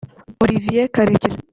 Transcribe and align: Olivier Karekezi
Olivier 0.43 0.89
Karekezi 0.95 1.37